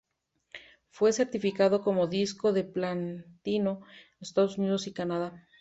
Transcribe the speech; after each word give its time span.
Fue 0.89 1.13
certificado 1.13 1.81
como 1.83 2.07
disco 2.07 2.53
de 2.53 2.63
platino 2.63 3.05
en 3.43 3.65
los 4.19 4.29
Estados 4.29 4.57
Unidos 4.57 4.87
y 4.87 4.93
Canadá. 4.93 5.47